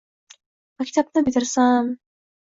Maktabni 0.81 1.23
bitirsam… 1.27 1.91